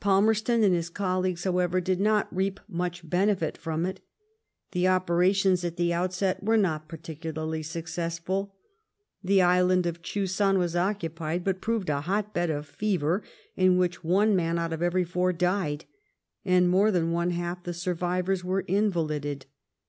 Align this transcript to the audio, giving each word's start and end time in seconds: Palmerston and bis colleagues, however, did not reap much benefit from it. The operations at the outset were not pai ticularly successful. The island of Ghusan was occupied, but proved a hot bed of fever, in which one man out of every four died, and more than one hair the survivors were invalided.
Palmerston 0.00 0.64
and 0.64 0.74
bis 0.74 0.88
colleagues, 0.90 1.44
however, 1.44 1.80
did 1.80 2.00
not 2.00 2.34
reap 2.34 2.58
much 2.66 3.08
benefit 3.08 3.56
from 3.56 3.86
it. 3.86 4.00
The 4.72 4.88
operations 4.88 5.62
at 5.64 5.76
the 5.76 5.92
outset 5.94 6.42
were 6.42 6.56
not 6.56 6.88
pai 6.88 6.98
ticularly 6.98 7.64
successful. 7.64 8.56
The 9.22 9.42
island 9.42 9.86
of 9.86 10.02
Ghusan 10.02 10.58
was 10.58 10.74
occupied, 10.74 11.44
but 11.44 11.60
proved 11.60 11.88
a 11.88 12.00
hot 12.00 12.34
bed 12.34 12.50
of 12.50 12.66
fever, 12.66 13.22
in 13.56 13.78
which 13.78 14.02
one 14.02 14.34
man 14.34 14.58
out 14.58 14.72
of 14.72 14.82
every 14.82 15.04
four 15.04 15.32
died, 15.32 15.84
and 16.44 16.68
more 16.68 16.90
than 16.90 17.12
one 17.12 17.30
hair 17.30 17.56
the 17.62 17.72
survivors 17.72 18.42
were 18.42 18.62
invalided. 18.62 19.46